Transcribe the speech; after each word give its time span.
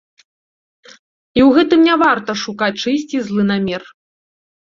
І 0.89 0.89
ў 0.91 1.49
гэтым 1.57 1.79
не 1.89 1.95
варта 2.03 2.31
шукаць 2.43 2.81
чыйсьці 2.87 3.17
злы 3.27 3.43
намер. 3.53 3.83